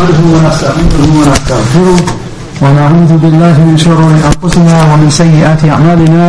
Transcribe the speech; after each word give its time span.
نحمده 0.00 0.28
ونستعينه 0.34 1.02
ونستغفره 1.18 2.00
ونعوذ 2.62 3.12
بالله 3.22 3.56
من 3.68 3.76
شرور 3.84 4.12
أنفسنا 4.30 4.76
ومن 4.90 5.10
سيئات 5.10 5.60
أعمالنا. 5.64 6.26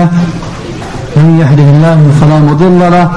من 1.16 1.28
يهده 1.42 1.68
الله 1.76 2.00
فلا 2.20 2.38
مضل 2.50 2.80
له 2.96 3.08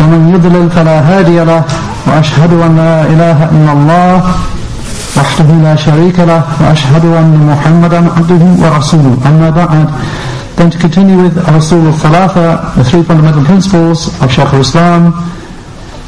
ومن 0.00 0.20
يضلل 0.34 0.66
فلا 0.76 0.96
هادي 1.08 1.38
له 1.50 1.62
وأشهد 2.06 2.52
أن 2.66 2.72
لا 2.82 2.94
إله 3.12 3.38
إلا 3.54 3.72
الله 3.78 4.12
وحده 5.18 5.48
لا 5.66 5.74
شريك 5.76 6.18
له 6.30 6.42
وأشهد 6.60 7.04
أن 7.20 7.32
محمدا 7.50 8.00
عبده 8.16 8.42
ورسوله. 8.62 9.14
أما 9.30 9.50
بعد 9.50 9.86
Then 10.56 10.70
to 10.70 10.78
continue 10.78 11.22
with 11.22 11.36
Rasul 11.46 11.86
al-Thalatha, 11.92 12.74
the 12.74 12.82
three 12.82 13.02
fundamental 13.04 13.44
principles 13.44 14.08
of 14.22 14.32
Shaykh 14.32 14.50
al-Islam, 14.54 15.12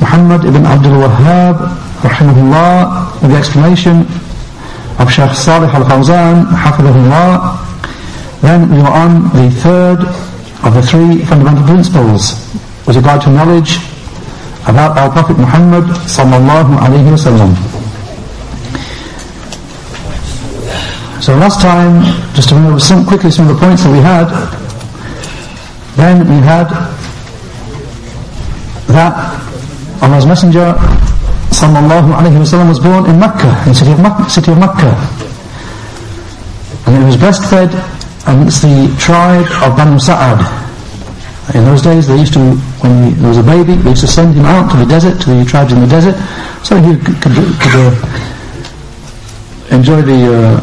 Muhammad 0.00 0.40
ibn 0.50 0.66
Abdul 0.66 0.96
Wahhab, 1.04 1.56
rahimahullah, 2.02 3.20
with 3.22 3.30
the 3.30 3.36
explanation 3.36 4.06
of 4.98 5.10
Shaykh 5.10 5.34
Salih 5.34 5.68
al-Fawzan, 5.68 6.46
hafidhahullah. 6.50 7.58
Then 8.40 8.70
we 8.70 8.80
are 8.80 8.93
on 8.93 9.22
the 9.34 9.50
third 9.50 10.00
of 10.64 10.75
the 10.75 10.82
three 10.82 11.25
fundamental 11.25 11.64
principles 11.64 12.34
with 12.86 12.96
regard 12.96 13.22
to 13.22 13.30
knowledge 13.30 13.79
about 14.66 14.98
our 14.98 15.11
Prophet 15.11 15.39
Muhammad 15.39 15.84
sallallahu 16.06 16.76
alayhi 16.79 17.11
wasallam. 17.11 17.54
So 21.22 21.36
last 21.36 21.61
time, 21.61 22.03
just 22.34 22.48
to 22.50 22.54
remember 22.54 22.78
some, 22.78 23.04
quickly 23.04 23.30
some 23.30 23.48
of 23.48 23.54
the 23.54 23.61
points 23.61 23.82
that 23.82 23.92
we 23.92 23.98
had, 23.98 24.28
then 25.96 26.20
we 26.28 26.36
had 26.46 26.68
that 28.89 29.14
Allah's 30.00 30.26
Messenger 30.26 30.75
sallallahu 31.50 32.12
alayhi 32.12 32.38
wasallam 32.38 32.69
was 32.69 32.80
born 32.80 33.06
in 33.06 33.19
Mecca, 33.19 33.50
in 33.66 33.75
city 33.75 33.92
of 33.92 34.00
Mecca, 34.00 34.28
city 34.28 34.52
of. 34.52 34.58
And 36.86 36.97
he 36.97 37.05
was 37.05 37.16
breastfed 37.16 37.73
amongst 38.27 38.62
the 38.62 38.95
tribe 38.98 39.47
of 39.64 39.77
Banu 39.77 39.98
Sa'ad. 39.98 40.41
In 41.55 41.64
those 41.64 41.83
days 41.83 42.06
they 42.06 42.17
used 42.19 42.34
to, 42.34 42.56
when 42.84 43.14
he, 43.14 43.27
was 43.27 43.39
a 43.39 43.42
baby, 43.42 43.75
they 43.75 43.91
used 43.91 44.03
to 44.03 44.06
send 44.06 44.34
him 44.34 44.45
out 44.45 44.70
to 44.70 44.77
the 44.77 44.84
desert, 44.84 45.20
to 45.23 45.31
the 45.31 45.45
tribes 45.45 45.73
in 45.73 45.81
the 45.81 45.86
desert, 45.86 46.14
so 46.64 46.77
he 46.77 46.97
could, 46.97 47.17
could, 47.23 47.33
could 47.33 47.77
uh, 47.77 47.95
enjoy 49.70 50.03
the 50.03 50.20
uh, 50.28 50.61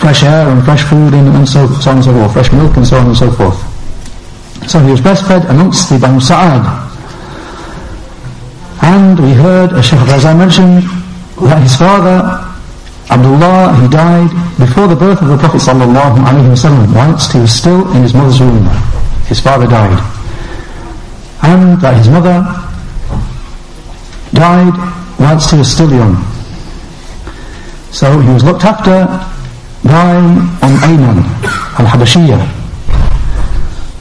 fresh 0.00 0.22
air 0.24 0.48
and 0.48 0.64
fresh 0.64 0.82
food 0.84 1.14
and, 1.14 1.28
and 1.28 1.48
so, 1.48 1.66
so 1.78 1.90
on 1.90 1.96
and 1.96 2.04
so 2.04 2.12
forth, 2.12 2.32
fresh 2.32 2.52
milk 2.52 2.76
and 2.76 2.86
so 2.86 2.96
on 2.96 3.06
and 3.06 3.16
so 3.16 3.30
forth. 3.30 3.58
So 4.68 4.80
he 4.80 4.90
was 4.90 5.00
breastfed 5.00 5.48
amongst 5.48 5.90
the 5.90 5.98
Banu 5.98 6.20
Sa'ad. 6.20 6.89
And 8.90 9.20
we 9.20 9.32
heard, 9.32 9.72
as 9.72 9.86
Shaykh 9.86 10.00
Fawzan 10.00 10.38
mentioned, 10.38 10.82
that 11.46 11.62
his 11.62 11.76
father, 11.76 12.18
Abdullah, 13.08 13.78
he 13.80 13.86
died 13.86 14.30
before 14.58 14.88
the 14.88 14.96
birth 14.96 15.22
of 15.22 15.28
the 15.28 15.38
Prophet 15.38 15.62
sallallahu 15.62 16.18
alaihi 16.26 16.50
wasallam, 16.50 16.92
whilst 16.92 17.32
he 17.32 17.38
was 17.38 17.52
still 17.54 17.86
in 17.94 18.02
his 18.02 18.14
mother's 18.14 18.40
womb. 18.40 18.66
His 19.30 19.38
father 19.38 19.66
died. 19.68 19.94
And 21.42 21.80
that 21.80 21.94
his 21.96 22.08
mother 22.08 22.42
died 24.34 24.74
whilst 25.20 25.52
he 25.52 25.58
was 25.58 25.70
still 25.70 25.90
young. 25.90 26.16
So 27.92 28.18
he 28.18 28.30
was 28.32 28.42
looked 28.42 28.64
after 28.64 29.06
by 29.86 30.16
Umm 30.66 30.76
Ayman 30.82 31.18
al-Habashiyah, 31.78 32.42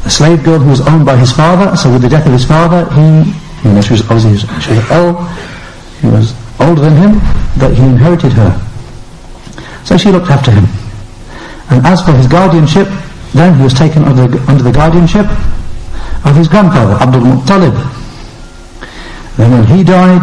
a 0.06 0.10
slave 0.10 0.44
girl 0.44 0.58
who 0.58 0.70
was 0.72 0.82
owned 0.82 1.06
by 1.06 1.16
his 1.16 1.32
father. 1.32 1.78
So 1.78 1.92
with 1.94 2.02
the 2.02 2.10
death 2.10 2.26
of 2.26 2.34
his 2.34 2.46
father, 2.46 2.90
he, 2.98 3.34
you 3.64 3.74
know, 3.74 3.82
she 3.82 3.94
was 3.94 4.02
obviously 4.10 4.38
she 4.62 4.72
was 4.72 4.92
ill, 4.92 5.24
he 6.02 6.08
was 6.08 6.34
older 6.60 6.82
than 6.82 6.96
him, 6.96 7.20
but 7.60 7.74
he 7.74 7.84
inherited 7.84 8.34
her. 8.34 8.52
So 9.86 9.98
she 9.98 10.12
looked 10.12 10.30
after 10.30 10.52
him. 10.52 10.66
And 11.70 11.86
as 11.86 12.02
for 12.02 12.12
his 12.14 12.28
guardianship, 12.28 12.88
then 13.34 13.56
he 13.58 13.64
was 13.64 13.74
taken 13.74 14.04
under 14.04 14.28
the, 14.28 14.40
under 14.50 14.64
the 14.64 14.72
guardianship 14.72 15.26
of 16.26 16.36
his 16.36 16.48
grandfather, 16.48 16.94
Abdul 16.94 17.22
Muttalib. 17.22 17.76
Then 19.38 19.52
when 19.52 19.66
he 19.66 19.84
died, 19.84 20.22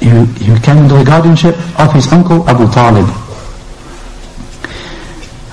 he, 0.00 0.08
he 0.44 0.60
came 0.60 0.78
under 0.78 0.98
the 0.98 1.04
guardianship 1.04 1.56
of 1.78 1.92
his 1.92 2.10
uncle 2.12 2.48
Abu 2.48 2.70
Talib. 2.72 3.06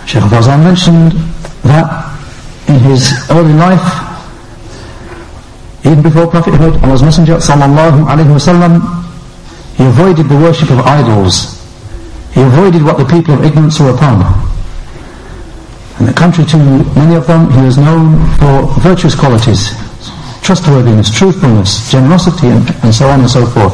Sheikh 0.07 0.23
Fawzan 0.23 0.63
mentioned 0.63 1.11
that 1.63 2.09
in 2.67 2.79
his 2.79 3.13
early 3.29 3.53
life, 3.53 4.08
even 5.89 6.03
before 6.03 6.27
prophethood, 6.27 6.77
Allah's 6.83 7.01
Messenger 7.01 7.37
sallallahu 7.37 8.05
alaihi 8.05 8.29
wasallam, 8.29 8.77
he 9.75 9.85
avoided 9.85 10.29
the 10.29 10.35
worship 10.35 10.69
of 10.69 10.79
idols. 10.79 11.57
He 12.33 12.41
avoided 12.41 12.83
what 12.83 12.97
the 12.97 13.05
people 13.05 13.33
of 13.33 13.43
ignorance 13.43 13.79
were 13.79 13.89
upon. 13.89 14.21
And 15.97 16.07
the 16.07 16.13
contrary 16.13 16.47
to 16.51 16.57
many 16.95 17.15
of 17.15 17.25
them, 17.25 17.49
he 17.51 17.61
was 17.61 17.77
known 17.77 18.15
for 18.37 18.67
virtuous 18.81 19.15
qualities, 19.15 19.73
trustworthiness, 20.41 21.09
truthfulness, 21.09 21.91
generosity, 21.91 22.47
and, 22.47 22.69
and 22.83 22.93
so 22.93 23.07
on 23.09 23.21
and 23.21 23.29
so 23.29 23.45
forth. 23.47 23.73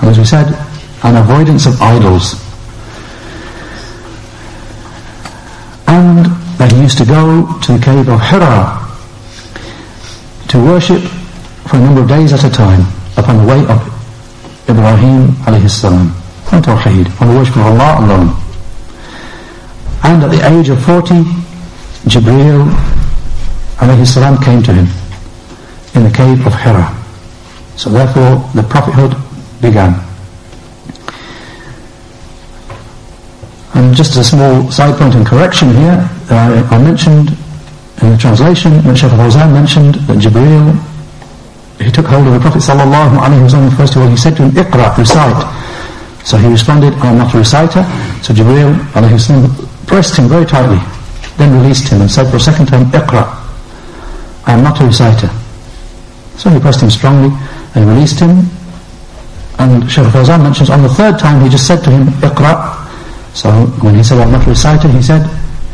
And 0.00 0.08
as 0.10 0.18
we 0.18 0.24
said, 0.24 0.56
an 1.04 1.16
avoidance 1.16 1.66
of 1.66 1.80
idols. 1.82 2.40
and 5.90 6.24
that 6.58 6.70
he 6.70 6.80
used 6.82 6.98
to 6.98 7.04
go 7.04 7.58
to 7.60 7.72
the 7.76 7.84
cave 7.84 8.08
of 8.08 8.20
Hira 8.20 8.89
to 10.50 10.58
worship 10.58 11.00
for 11.70 11.76
a 11.76 11.80
number 11.80 12.02
of 12.02 12.08
days 12.08 12.32
at 12.32 12.42
a 12.42 12.50
time 12.50 12.80
upon 13.16 13.36
the 13.38 13.46
way 13.46 13.60
of 13.70 13.78
Ibrahim 14.68 15.28
alayhi 15.46 15.70
salam 15.70 16.10
on 16.50 16.60
Tawheed, 16.60 17.06
on 17.20 17.28
the 17.28 17.34
worship 17.38 17.56
of 17.56 17.66
Allah 17.66 18.04
alone. 18.04 18.28
And 20.02 20.24
at 20.24 20.30
the 20.32 20.42
age 20.50 20.68
of 20.68 20.82
40, 20.82 21.22
Jibreel 22.10 22.66
alayhi 23.78 24.04
salam 24.04 24.42
came 24.42 24.60
to 24.64 24.72
him 24.72 24.88
in 25.94 26.02
the 26.02 26.10
cave 26.10 26.44
of 26.44 26.52
Hira. 26.52 26.98
So 27.76 27.88
therefore 27.90 28.42
the 28.52 28.64
prophethood 28.64 29.14
began. 29.62 29.94
And 33.74 33.94
just 33.94 34.16
a 34.16 34.24
small 34.24 34.68
side 34.72 34.98
point 34.98 35.14
and 35.14 35.24
correction 35.24 35.70
here, 35.70 36.10
uh, 36.28 36.68
I 36.72 36.78
mentioned 36.78 37.36
in 38.02 38.10
the 38.10 38.16
translation 38.18 38.72
Shaykh 38.94 39.12
Fawzan 39.12 39.52
mentioned 39.52 39.94
that 40.08 40.16
Jibreel, 40.18 40.72
he 41.80 41.90
took 41.90 42.06
hold 42.06 42.26
of 42.26 42.32
the 42.34 42.40
Prophet 42.40 42.60
sallallahu 42.60 43.18
alaihi 43.18 43.44
wasallam 43.44 43.76
first 43.76 43.96
of 43.96 44.02
all, 44.02 44.08
he 44.08 44.16
said 44.16 44.36
to 44.36 44.42
him, 44.44 44.50
Iqra, 44.52 44.96
recite. 44.96 45.40
So 46.24 46.36
he 46.36 46.48
responded, 46.48 46.92
I 46.94 47.12
am 47.12 47.18
not 47.18 47.34
a 47.34 47.38
reciter. 47.38 47.82
So 48.22 48.32
Jibreel 48.32 48.74
alayhi 48.92 49.20
salam 49.20 49.50
pressed 49.86 50.16
him 50.16 50.28
very 50.28 50.44
tightly, 50.46 50.78
then 51.36 51.60
released 51.60 51.88
him 51.88 52.00
and 52.00 52.10
said 52.10 52.30
for 52.30 52.36
a 52.36 52.40
second 52.40 52.66
time, 52.66 52.86
Iqra, 52.92 53.24
I 54.46 54.52
am 54.52 54.62
not 54.62 54.80
a 54.80 54.84
reciter. 54.84 55.28
So 56.36 56.50
he 56.50 56.58
pressed 56.58 56.82
him 56.82 56.90
strongly 56.90 57.36
and 57.74 57.88
released 57.88 58.20
him. 58.20 58.48
And 59.58 59.90
Shaykh 59.90 60.06
Fawzan 60.08 60.42
mentions 60.42 60.70
on 60.70 60.82
the 60.82 60.88
third 60.88 61.18
time 61.18 61.42
he 61.42 61.50
just 61.50 61.66
said 61.66 61.84
to 61.84 61.90
him, 61.90 62.08
Iqra, 62.24 62.80
so 63.34 63.50
when 63.84 63.94
he 63.94 64.02
said, 64.02 64.18
I'm 64.18 64.32
not 64.32 64.46
a 64.46 64.50
reciter, 64.50 64.88
he 64.88 65.02
said, 65.02 65.26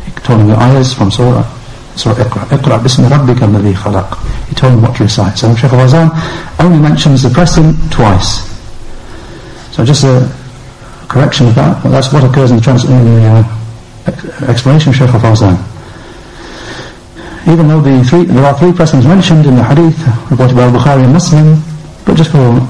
he 0.05 0.11
told 0.21 0.41
him 0.41 0.47
the 0.47 0.55
ayahs 0.59 0.93
from 0.93 1.09
Surah, 1.09 1.43
Surah 1.97 2.13
Iqra, 2.13 2.45
Iqra 2.53 2.77
bismi 2.79 3.09
rabbika 3.09 3.47
alladhi 3.47 3.73
khalaq. 3.73 4.47
He 4.47 4.55
told 4.55 4.73
him 4.73 4.81
what 4.83 4.95
to 4.97 5.03
recite. 5.03 5.37
So 5.37 5.53
Shaykh 5.55 5.71
Fawzan 5.71 6.11
only 6.59 6.77
mentions 6.77 7.23
the 7.23 7.29
pressing 7.29 7.73
twice. 7.89 8.45
So 9.71 9.83
just 9.83 10.03
a 10.03 10.29
correction 11.07 11.47
of 11.47 11.55
that, 11.55 11.81
that's 11.83 12.13
what 12.13 12.23
occurs 12.23 12.51
in 12.51 12.57
the, 12.57 12.61
trans- 12.61 12.85
in 12.85 13.03
the 13.03 13.27
uh, 13.27 14.45
explanation 14.47 14.89
of 14.89 14.95
Shaykh 14.95 15.09
Fawzan. 15.09 15.57
Even 17.51 17.67
though 17.67 17.81
the 17.81 18.03
three, 18.03 18.25
there 18.25 18.45
are 18.45 18.57
three 18.57 18.73
pressings 18.73 19.05
mentioned 19.05 19.47
in 19.47 19.55
the 19.55 19.63
hadith 19.63 19.97
reported 20.29 20.55
by 20.55 20.69
Bukhari 20.69 21.03
and 21.03 21.13
Muslim, 21.13 21.59
but 22.05 22.15
just 22.15 22.29
for 22.29 22.61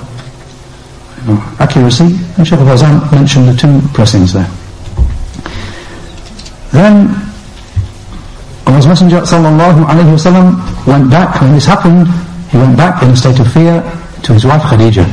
accuracy, 1.60 2.16
Shaykh 2.44 2.60
Fawzan 2.64 3.12
mentioned 3.12 3.50
the 3.50 3.56
two 3.56 3.82
pressings 3.94 4.32
there. 4.32 4.50
Then 6.72 7.27
Allah's 8.68 8.86
Messenger 8.86 9.22
sallallahu 9.22 10.88
went 10.88 11.10
back, 11.10 11.40
when 11.40 11.54
this 11.54 11.66
happened, 11.66 12.06
he 12.52 12.58
went 12.58 12.76
back 12.76 13.02
in 13.02 13.10
a 13.12 13.16
state 13.16 13.40
of 13.40 13.52
fear 13.54 13.82
to 14.24 14.34
his 14.34 14.46
wife 14.46 14.62
Khadija. 14.64 15.06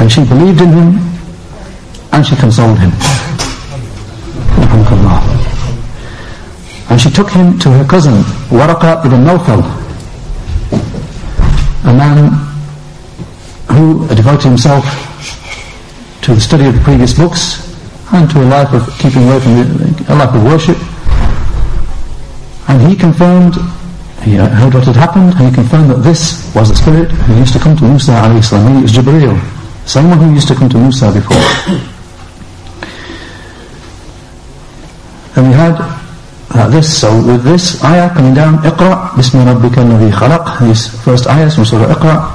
And 0.00 0.10
she 0.10 0.24
believed 0.24 0.62
in 0.62 0.72
him 0.72 1.12
and 2.12 2.26
she 2.26 2.34
consoled 2.36 2.78
him. 2.78 2.92
And 6.88 7.00
she 7.00 7.10
took 7.10 7.30
him 7.30 7.58
to 7.58 7.70
her 7.70 7.84
cousin, 7.84 8.22
Waraqa 8.48 9.04
ibn 9.04 9.24
Nawfal, 9.24 9.62
a 11.84 11.92
man 11.92 12.28
who 13.68 14.08
devoted 14.14 14.44
himself 14.48 14.84
to 16.22 16.34
the 16.34 16.40
study 16.40 16.66
of 16.66 16.74
the 16.74 16.80
previous 16.80 17.12
books 17.12 17.68
and 18.12 18.30
to 18.30 18.42
a 18.42 18.46
life 18.46 18.72
of 18.72 18.86
keeping 18.98 19.24
away 19.24 19.40
from 19.40 19.54
the, 19.56 20.06
a 20.08 20.14
life 20.14 20.34
of 20.34 20.44
worship. 20.44 20.91
And 22.72 22.80
he 22.88 22.96
confirmed 22.96 23.56
he 24.24 24.36
heard 24.36 24.72
what 24.72 24.84
had 24.84 24.96
happened 24.96 25.34
and 25.36 25.50
he 25.50 25.54
confirmed 25.54 25.90
that 25.90 26.00
this 26.00 26.50
was 26.54 26.70
the 26.70 26.76
spirit 26.76 27.10
who 27.10 27.36
used 27.36 27.52
to 27.52 27.58
come 27.58 27.76
to 27.76 27.84
Musa 27.84 28.12
alayhi 28.12 28.42
salam. 28.42 28.78
It 28.78 28.82
was 28.88 28.92
Jibreel, 28.92 29.38
someone 29.84 30.16
who 30.16 30.32
used 30.32 30.48
to 30.48 30.54
come 30.54 30.70
to 30.70 30.78
Musa 30.78 31.12
before. 31.12 31.36
and 35.36 35.48
we 35.48 35.52
had 35.52 35.76
uh, 36.56 36.68
this, 36.72 36.88
so 36.98 37.12
with 37.26 37.44
this 37.44 37.84
ayah 37.84 38.08
coming 38.14 38.32
down, 38.32 38.56
Iqra, 38.64 39.10
Bismi 39.20 39.44
Rabbika 39.44 39.84
alladhi 39.84 40.10
khalaq, 40.10 40.60
these 40.64 40.88
first 41.04 41.26
ayahs 41.26 41.54
from 41.54 41.66
Surah 41.66 41.92
Iqra, 41.92 42.32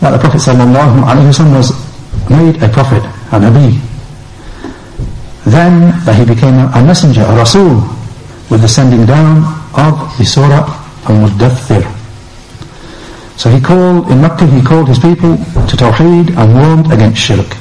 that 0.00 0.12
the 0.12 0.18
Prophet 0.18 0.40
sallallahu 0.40 1.04
alayhi 1.04 1.28
wa 1.28 1.44
was 1.58 1.72
made 2.30 2.62
a 2.62 2.68
prophet, 2.70 3.04
a 3.04 3.36
Nabi. 3.36 3.76
Then 5.44 5.92
that 6.06 6.14
he 6.16 6.24
became 6.24 6.54
a, 6.54 6.72
a 6.72 6.82
messenger, 6.82 7.20
a 7.20 7.36
Rasul, 7.36 8.01
with 8.52 8.60
the 8.60 8.68
sending 8.68 9.06
down 9.06 9.38
of 9.72 10.12
the 10.18 10.24
Surah 10.26 10.68
al-Muddathir. 11.08 11.88
So 13.38 13.48
he 13.48 13.58
called, 13.58 14.10
in 14.10 14.20
Mecca 14.20 14.46
he 14.46 14.60
called 14.60 14.88
his 14.88 14.98
people 14.98 15.38
to 15.38 15.74
Tawheed 15.74 16.36
and 16.36 16.52
warned 16.52 16.92
against 16.92 17.18
Shirk. 17.18 17.56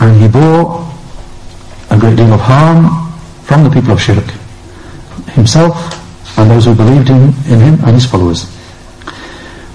And 0.00 0.16
he 0.16 0.28
bore 0.28 0.90
a 1.90 1.98
great 1.98 2.16
deal 2.16 2.32
of 2.32 2.40
harm 2.40 3.12
from 3.44 3.64
the 3.64 3.70
people 3.70 3.92
of 3.92 4.00
Shirk, 4.00 4.24
himself 5.36 5.76
and 6.38 6.50
those 6.50 6.64
who 6.64 6.74
believed 6.74 7.10
in, 7.10 7.28
in 7.44 7.60
him 7.60 7.74
and 7.84 7.94
his 8.00 8.06
followers. 8.06 8.48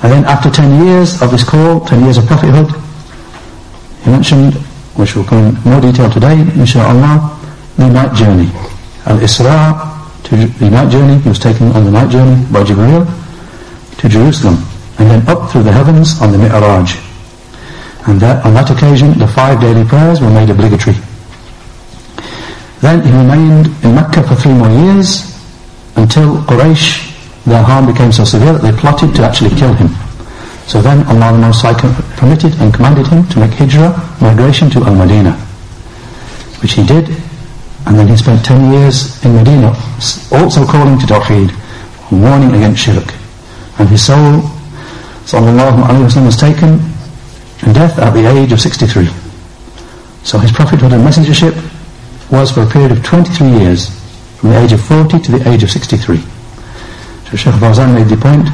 And 0.01 0.11
then 0.11 0.25
after 0.25 0.49
10 0.49 0.83
years 0.83 1.21
of 1.21 1.29
this 1.29 1.47
call, 1.47 1.85
10 1.85 2.05
years 2.05 2.17
of 2.17 2.25
prophethood, 2.25 2.73
he 4.03 4.09
mentioned, 4.09 4.55
which 4.97 5.15
will 5.15 5.25
come 5.25 5.55
in 5.55 5.61
more 5.61 5.79
detail 5.79 6.09
today, 6.09 6.41
inshallah, 6.57 7.37
the 7.77 7.87
night 7.87 8.15
journey. 8.15 8.49
Al-Isra 9.09 10.23
to 10.23 10.35
the 10.35 10.69
night 10.69 10.91
journey. 10.91 11.19
He 11.19 11.29
was 11.29 11.39
taken 11.39 11.71
on 11.71 11.83
the 11.83 11.91
night 11.91 12.09
journey 12.09 12.45
by 12.51 12.63
Jibreel 12.63 13.05
to 13.97 14.09
Jerusalem 14.09 14.57
and 14.99 15.09
then 15.09 15.27
up 15.27 15.49
through 15.49 15.63
the 15.63 15.71
heavens 15.71 16.21
on 16.21 16.31
the 16.31 16.37
Mi'raj. 16.37 16.95
And 18.07 18.19
that, 18.21 18.45
on 18.45 18.53
that 18.53 18.69
occasion, 18.69 19.17
the 19.17 19.27
five 19.27 19.59
daily 19.59 19.83
prayers 19.83 20.21
were 20.21 20.29
made 20.29 20.49
obligatory. 20.49 20.95
Then 22.81 23.03
he 23.03 23.11
remained 23.11 23.67
in 23.83 23.95
Mecca 23.95 24.23
for 24.23 24.35
three 24.35 24.53
more 24.53 24.69
years 24.69 25.35
until 25.95 26.37
Quraysh, 26.43 27.43
their 27.45 27.63
harm 27.63 27.87
became 27.87 28.11
so 28.11 28.23
severe 28.23 28.53
that 28.53 28.61
they 28.61 28.71
plotted 28.71 29.15
to 29.15 29.23
actually 29.23 29.51
kill 29.51 29.73
him. 29.73 29.89
So 30.67 30.81
then 30.81 31.05
Allah 31.07 31.33
the 31.33 31.39
Most 31.39 31.61
High 31.61 31.73
permitted 32.17 32.53
and 32.61 32.73
commanded 32.73 33.07
him 33.07 33.27
to 33.29 33.39
make 33.39 33.51
hijrah, 33.51 33.91
migration 34.21 34.69
to 34.71 34.83
Al-Madinah, 34.83 35.33
which 36.61 36.73
he 36.73 36.85
did 36.85 37.09
and 37.89 37.97
then 37.97 38.07
he 38.07 38.15
spent 38.15 38.45
10 38.45 38.71
years 38.71 39.17
in 39.25 39.33
Medina 39.33 39.73
also 40.31 40.63
calling 40.63 40.99
to 40.99 41.07
Tawheed, 41.07 41.49
warning 42.11 42.53
against 42.53 42.83
shirk. 42.83 43.11
And 43.79 43.89
his 43.89 44.05
soul, 44.05 44.45
sallallahu 45.25 45.81
alayhi 45.89 46.15
wa 46.15 46.25
was 46.25 46.37
taken 46.37 46.77
in 47.65 47.73
death 47.73 47.97
at 47.97 48.13
the 48.13 48.29
age 48.29 48.51
of 48.51 48.61
63. 48.61 49.07
So 50.21 50.37
his 50.37 50.51
prophethood 50.51 50.93
and 50.93 51.03
messengership 51.03 51.55
was 52.31 52.51
for 52.51 52.61
a 52.61 52.69
period 52.69 52.91
of 52.91 53.03
23 53.03 53.47
years, 53.57 53.89
from 54.37 54.51
the 54.51 54.59
age 54.59 54.71
of 54.71 54.81
40 54.81 55.19
to 55.21 55.31
the 55.31 55.49
age 55.49 55.63
of 55.63 55.71
63. 55.71 56.17
So 56.17 57.37
Sheikh 57.37 57.55
Fawzan 57.55 57.95
made 57.95 58.07
the 58.07 58.17
point, 58.17 58.49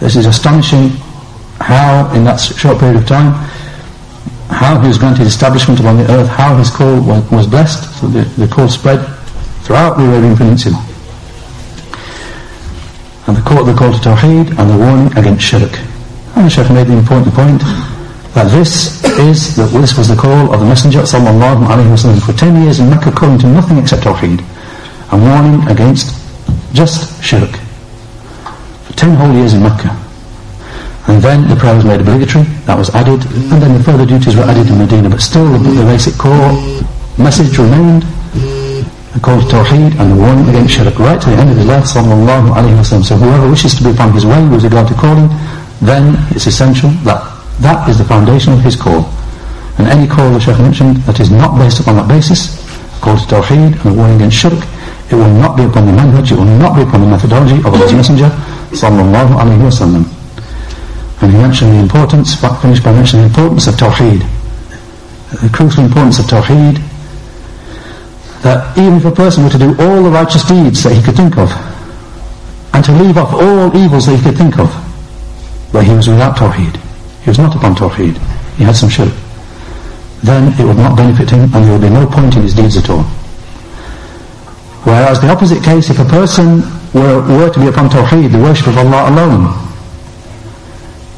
this 0.00 0.16
is 0.16 0.24
astonishing 0.24 0.88
how 1.60 2.10
in 2.14 2.24
that 2.24 2.38
short 2.38 2.78
period 2.78 2.96
of 2.96 3.06
time 3.06 3.36
how 4.48 4.80
he 4.80 4.88
was 4.88 4.98
granted 4.98 5.26
establishment 5.26 5.78
upon 5.80 5.98
the 5.98 6.10
earth, 6.10 6.28
how 6.28 6.56
his 6.56 6.70
call 6.70 7.00
was, 7.00 7.46
blessed, 7.46 8.00
so 8.00 8.08
the, 8.08 8.24
the 8.40 8.48
call 8.48 8.68
spread 8.68 9.04
throughout 9.62 9.96
the 9.96 10.04
Arabian 10.04 10.36
Peninsula. 10.36 10.76
And 13.26 13.36
the 13.36 13.42
call, 13.42 13.62
the 13.64 13.74
call 13.74 13.92
to 13.92 13.98
Tawheed 13.98 14.58
and 14.58 14.70
the 14.70 14.78
warning 14.78 15.12
against 15.18 15.44
Shirk. 15.44 15.78
And 16.34 16.46
the 16.46 16.50
Shaykh 16.50 16.70
made 16.70 16.86
the 16.86 16.96
important 16.96 17.34
point 17.34 17.60
that 18.32 18.48
this 18.50 19.04
is, 19.18 19.56
that 19.56 19.68
this 19.68 19.98
was 19.98 20.08
the 20.08 20.16
call 20.16 20.52
of 20.52 20.60
the 20.60 20.66
Messenger 20.66 21.00
sallallahu 21.00 21.66
alayhi 21.66 21.92
wasallam 21.92 22.24
for 22.24 22.32
10 22.32 22.62
years 22.62 22.80
in 22.80 22.88
Mecca 22.88 23.12
calling 23.12 23.38
to 23.38 23.46
nothing 23.46 23.76
except 23.76 24.02
Tawheed 24.04 24.40
and 25.12 25.22
warning 25.22 25.68
against 25.68 26.16
just 26.72 27.22
Shirk. 27.22 27.50
For 28.86 28.92
10 28.94 29.14
whole 29.16 29.34
years 29.34 29.52
in 29.52 29.62
Mecca. 29.62 30.07
And 31.08 31.24
then 31.24 31.48
the 31.48 31.56
prayer 31.56 31.74
was 31.74 31.86
made 31.88 32.00
obligatory, 32.04 32.44
that 32.68 32.76
was 32.76 32.92
added, 32.92 33.24
and 33.48 33.56
then 33.64 33.72
the 33.72 33.82
further 33.82 34.04
duties 34.04 34.36
were 34.36 34.44
added 34.44 34.68
in 34.68 34.76
Medina, 34.76 35.08
but 35.08 35.24
still 35.24 35.48
the, 35.48 35.56
the 35.72 35.82
basic 35.88 36.12
core 36.20 36.52
message 37.16 37.56
remained, 37.56 38.04
the 39.16 39.20
call 39.24 39.40
to 39.40 39.46
Tawheed 39.48 39.96
and 39.96 40.12
the 40.12 40.18
warning 40.20 40.44
against 40.52 40.76
shirk 40.76 40.98
right 41.00 41.16
to 41.16 41.30
the 41.32 41.36
end 41.40 41.48
of 41.48 41.56
his 41.56 41.64
life, 41.64 41.84
sallallahu 41.88 42.52
alayhi 42.52 42.76
wa 42.76 43.00
So 43.00 43.16
whoever 43.16 43.48
wishes 43.48 43.74
to 43.80 43.84
be 43.84 43.90
upon 43.90 44.12
his 44.12 44.26
way 44.28 44.36
with 44.52 44.62
regard 44.62 44.86
to 44.88 44.94
calling, 45.00 45.32
then 45.80 46.12
it's 46.36 46.44
essential 46.46 46.90
that 47.08 47.24
that 47.64 47.88
is 47.88 47.96
the 47.96 48.04
foundation 48.04 48.52
of 48.52 48.60
his 48.60 48.76
call. 48.76 49.08
And 49.80 49.88
any 49.88 50.06
call 50.06 50.28
the 50.28 50.40
Shaykh 50.40 50.60
mentioned 50.60 50.98
that 51.08 51.20
is 51.20 51.30
not 51.32 51.56
based 51.56 51.80
upon 51.80 51.96
that 51.96 52.08
basis, 52.08 52.52
call 53.00 53.16
to 53.16 53.24
Tawheed 53.24 53.80
and 53.80 53.96
warning 53.96 54.16
against 54.20 54.36
shirk, 54.36 54.60
it 55.08 55.16
will 55.16 55.32
not 55.40 55.56
be 55.56 55.64
upon 55.64 55.86
the 55.88 55.92
manhaj, 55.96 56.30
it 56.30 56.36
will 56.36 56.52
not 56.60 56.76
be 56.76 56.82
upon 56.82 57.00
the 57.00 57.08
methodology 57.08 57.56
of 57.64 57.72
Allah's 57.72 57.96
Messenger, 57.96 58.28
sallallahu 58.76 59.40
alayhi 59.40 59.64
wa 59.64 59.72
sallam. 59.72 60.17
And 61.20 61.32
he 61.32 61.38
mentioned 61.38 61.72
the 61.72 61.80
importance, 61.80 62.34
finished 62.34 62.84
by 62.84 62.92
mentioning 62.92 63.26
the 63.26 63.34
importance 63.34 63.66
of 63.66 63.74
Tawheed. 63.74 64.22
The 65.42 65.50
crucial 65.52 65.84
importance 65.84 66.18
of 66.18 66.26
Tawheed. 66.26 66.78
That 68.42 68.78
even 68.78 68.94
if 68.94 69.04
a 69.04 69.10
person 69.10 69.44
were 69.44 69.50
to 69.50 69.58
do 69.58 69.70
all 69.80 70.02
the 70.02 70.10
righteous 70.10 70.44
deeds 70.44 70.84
that 70.84 70.94
he 70.94 71.02
could 71.02 71.16
think 71.16 71.36
of, 71.36 71.50
and 72.72 72.84
to 72.84 72.92
leave 72.92 73.18
off 73.18 73.34
all 73.34 73.74
evils 73.76 74.06
that 74.06 74.16
he 74.16 74.22
could 74.22 74.38
think 74.38 74.58
of, 74.58 74.70
but 75.72 75.84
he 75.84 75.92
was 75.92 76.08
without 76.08 76.36
Tawheed. 76.36 76.76
He 77.22 77.30
was 77.30 77.38
not 77.38 77.54
upon 77.56 77.74
Tawheed. 77.74 78.16
He 78.56 78.64
had 78.64 78.76
some 78.76 78.88
shirk. 78.88 79.12
Then 80.22 80.52
it 80.58 80.64
would 80.64 80.76
not 80.76 80.96
benefit 80.96 81.30
him 81.30 81.42
and 81.54 81.64
there 81.64 81.72
would 81.72 81.82
be 81.82 81.90
no 81.90 82.06
point 82.06 82.36
in 82.36 82.42
his 82.42 82.54
deeds 82.54 82.76
at 82.76 82.88
all. 82.90 83.02
Whereas 84.84 85.20
the 85.20 85.28
opposite 85.28 85.62
case, 85.62 85.90
if 85.90 85.98
a 85.98 86.04
person 86.04 86.62
were, 86.94 87.20
were 87.26 87.50
to 87.50 87.60
be 87.60 87.66
upon 87.66 87.90
Tawheed, 87.90 88.32
the 88.32 88.38
worship 88.38 88.68
of 88.68 88.78
Allah 88.78 89.10
alone, 89.10 89.67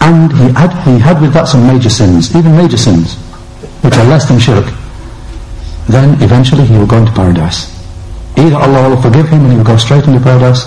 and 0.01 0.33
he 0.33 0.49
had, 0.53 0.73
he 0.85 0.99
had 0.99 1.21
with 1.21 1.33
that 1.35 1.47
some 1.47 1.67
major 1.67 1.91
sins, 1.91 2.35
even 2.35 2.57
major 2.57 2.77
sins, 2.77 3.17
which 3.85 3.95
are 3.95 4.05
less 4.07 4.27
than 4.29 4.39
shirk. 4.39 4.67
Then 5.89 6.21
eventually 6.23 6.65
he 6.65 6.77
will 6.77 6.87
go 6.87 6.99
into 6.99 7.13
paradise. 7.13 7.69
Either 8.37 8.57
Allah 8.57 8.91
will 8.91 9.03
forgive 9.03 9.29
him 9.29 9.43
and 9.43 9.53
he 9.53 9.59
will 9.59 9.65
go 9.65 9.77
straight 9.77 10.05
into 10.05 10.21
paradise, 10.21 10.65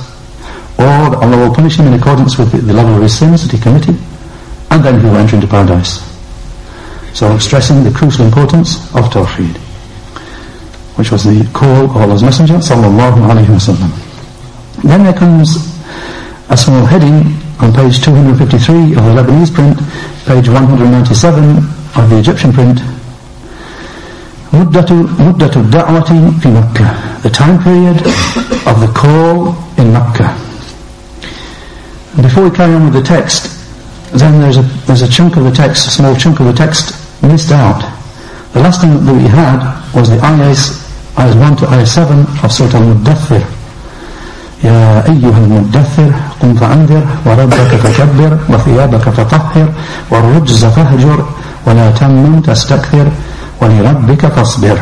or 0.78 0.86
Allah 0.86 1.38
will 1.38 1.54
punish 1.54 1.78
him 1.78 1.88
in 1.88 1.94
accordance 1.94 2.38
with 2.38 2.52
the, 2.52 2.60
the 2.60 2.74
level 2.74 2.96
of 2.96 3.02
his 3.02 3.18
sins 3.18 3.42
that 3.44 3.56
he 3.56 3.62
committed, 3.62 3.98
and 4.70 4.84
then 4.84 5.00
he 5.00 5.06
will 5.06 5.18
enter 5.18 5.36
into 5.36 5.48
paradise. 5.48 6.02
So 7.14 7.28
I'm 7.28 7.40
stressing 7.40 7.84
the 7.84 7.92
crucial 7.92 8.26
importance 8.26 8.78
of 8.96 9.06
Tawheed, 9.10 9.58
which 10.98 11.12
was 11.12 11.24
the 11.24 11.50
call 11.54 11.86
of 11.86 11.98
Allah's 11.98 12.24
Messenger, 12.24 12.56
sallallahu 12.56 13.30
alayhi 13.30 13.50
wa 13.50 14.82
Then 14.84 15.04
there 15.04 15.14
comes 15.14 15.58
a 16.50 16.58
small 16.58 16.86
heading 16.86 17.43
on 17.64 17.72
page 17.72 18.04
253 18.04 18.96
of 19.00 19.04
the 19.08 19.14
Lebanese 19.16 19.54
print, 19.54 19.78
page 20.28 20.50
197 20.50 21.58
of 21.96 22.10
the 22.10 22.20
Egyptian 22.20 22.52
print. 22.52 22.80
مدة 24.54 25.56
الدعوة 25.56 26.02
في 26.40 26.52
Makkah, 26.52 27.22
The 27.24 27.30
time 27.30 27.64
period 27.64 28.02
of 28.68 28.80
the 28.82 28.92
call 28.94 29.56
in 29.78 29.94
Makkah. 29.94 30.36
Before 32.22 32.44
we 32.44 32.52
carry 32.52 32.74
on 32.76 32.86
with 32.86 32.94
the 32.94 33.02
text 33.02 33.50
then 34.14 34.42
there's 34.42 34.58
a, 34.58 34.62
there's 34.86 35.02
a 35.02 35.10
chunk 35.10 35.38
of 35.38 35.44
the 35.44 35.52
text, 35.52 35.88
a 35.88 35.90
small 35.90 36.16
chunk 36.16 36.40
of 36.40 36.46
the 36.46 36.54
text 36.54 36.94
missed 37.24 37.52
out. 37.52 37.82
The 38.54 38.60
last 38.60 38.82
thing 38.82 39.04
that 39.04 39.14
we 39.14 39.24
had 39.24 39.58
was 39.96 40.10
the 40.10 40.20
ayahs, 40.24 40.86
ayahs 41.18 41.36
1 41.36 41.56
to 41.58 41.68
ayah 41.70 41.86
7 41.86 42.20
of 42.44 42.52
Surat 42.52 42.76
Al-Muddathir 42.76 43.42
يا 44.64 45.04
أيها 45.10 45.38
المدثر 45.38 46.12
قم 46.42 46.54
فأنذر 46.56 47.04
وربك 47.26 47.72
فكبر 47.84 48.38
وثيابك 48.50 49.10
فطهر 49.10 49.68
والرجز 50.12 50.66
فهجر 50.66 51.26
ولا 51.68 51.92
تمن 51.92 52.42
تستكثر 52.46 53.08
ولربك 53.62 54.26
فاصبر 54.26 54.78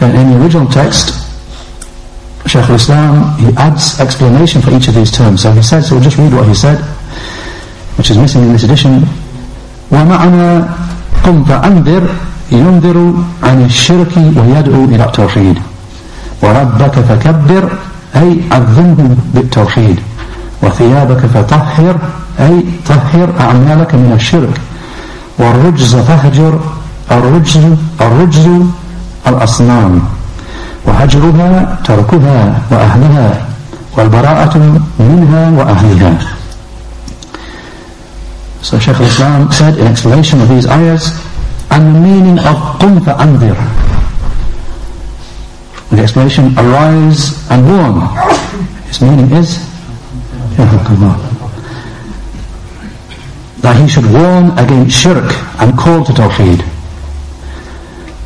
And 0.00 0.14
in 0.14 0.30
the 0.30 0.44
original 0.44 0.68
text, 0.68 1.10
Shaykh 2.46 2.70
al-Islam, 2.70 3.36
he 3.38 3.48
adds 3.56 3.98
explanation 4.00 4.62
for 4.62 4.70
each 4.70 4.86
of 4.86 4.94
these 4.94 5.10
terms. 5.10 5.42
So 5.42 5.50
he 5.50 5.60
said, 5.60 5.82
so 5.82 5.96
we'll 5.96 6.04
just 6.04 6.18
read 6.18 6.32
what 6.32 6.46
he 6.46 6.54
said, 6.54 6.78
which 7.98 8.10
is 8.10 8.16
missing 8.16 8.42
in 8.42 8.52
this 8.52 8.62
edition. 8.62 9.02
ومعنى 9.90 10.64
قم 11.24 11.44
فأنذر 11.44 12.02
ينذر 12.52 13.14
عن 13.42 13.64
الشرك 13.64 14.16
ويدعو 14.16 14.84
إلى 14.84 15.04
التوحيد 15.04 15.58
وربك 16.42 16.94
فكبر 17.08 17.72
أي 18.16 18.40
عظمه 18.52 19.16
بالتوحيد. 19.34 19.98
وثيابك 20.62 21.26
فطهر 21.26 21.96
أي 22.40 22.64
طهر 22.88 23.28
أعمالك 23.40 23.94
من 23.94 24.12
الشرك. 24.14 24.60
والرجز 25.38 25.96
فهجر 25.96 26.60
الرجز 27.10 27.58
الرجز 28.00 28.48
الأصنام. 29.26 30.00
وهجرها 30.86 31.78
تركها 31.84 32.58
وأهلها 32.70 33.30
والبراءة 33.96 34.80
منها 34.98 35.50
وأهلها. 35.50 36.18
So 38.62 38.78
Shaykh 38.78 39.00
al-Islam 39.00 39.52
said 39.52 39.78
in 39.78 39.86
explanation 39.86 40.40
of 40.40 40.48
these 40.48 40.66
ayahs 40.66 41.12
and 41.70 41.94
the 41.94 42.00
meaning 42.00 42.38
of 42.38 42.56
قُمْ 42.80 43.00
فَأَنذِرْ. 43.00 43.56
The 45.91 46.01
explanation 46.01 46.57
arise 46.57 47.49
and 47.51 47.65
warn. 47.67 48.01
His 48.87 49.01
meaning 49.01 49.31
is 49.31 49.59
that 53.61 53.75
he 53.79 53.87
should 53.87 54.05
warn 54.11 54.57
against 54.57 54.97
shirk 54.97 55.31
and 55.59 55.77
call 55.77 56.03
to 56.03 56.11
tawheed. 56.11 56.61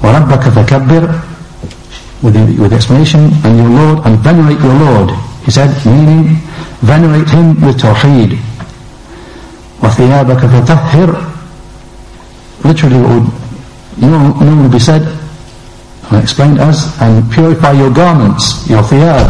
وَرَبَّكَ 0.01 0.43
فَكَبِّرْ 0.51 1.27
with 2.23 2.33
the, 2.33 2.61
with 2.61 2.71
the 2.71 2.75
explanation, 2.75 3.29
and 3.43 3.57
your 3.57 3.69
Lord, 3.69 4.05
and 4.05 4.17
venerate 4.19 4.59
your 4.59 4.73
Lord. 4.73 5.11
He 5.45 5.51
said, 5.51 5.69
meaning, 5.85 6.37
venerate 6.81 7.29
him 7.29 7.61
with 7.61 7.79
tawheed. 7.79 8.37
وَثِيَابَكَ 9.79 10.39
فَطَهِّرْ 10.39 11.33
Literally 12.63 12.99
what 12.99 13.09
would 13.21 13.31
normally 14.01 14.69
be 14.69 14.79
said, 14.79 15.03
and 16.11 16.23
explained 16.23 16.59
as, 16.59 16.95
and 17.01 17.29
purify 17.31 17.71
your 17.71 17.93
garments, 17.93 18.67
your 18.69 18.81
thiyab. 18.83 19.27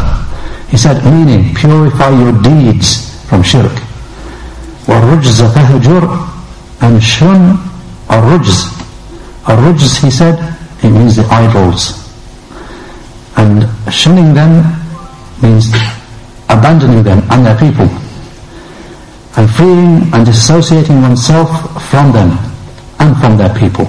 He 0.69 0.77
said, 0.77 1.03
meaning, 1.05 1.55
purify 1.55 2.09
your 2.09 2.33
deeds 2.41 3.23
from 3.25 3.41
shirk. 3.41 3.71
وَالرُّجْزَ 4.85 5.51
فَهْجُرْ 5.53 6.29
And 6.81 7.03
shun 7.03 7.57
الرُّجْز. 8.09 8.71
الرُّجْز, 9.45 10.03
he 10.03 10.11
said, 10.11 10.37
it 10.83 10.89
means 10.89 11.15
the 11.15 11.25
idols. 11.25 12.05
And 13.35 13.67
shunning 13.91 14.33
them 14.33 14.63
means 15.41 15.73
abandoning 16.49 17.03
them 17.03 17.21
and 17.31 17.45
their 17.45 17.57
people. 17.57 17.87
And 19.37 19.49
freeing 19.49 20.13
and 20.13 20.25
dissociating 20.25 21.01
oneself 21.01 21.49
from 21.89 22.11
them 22.11 22.37
and 22.99 23.15
from 23.17 23.37
their 23.37 23.53
people. 23.53 23.85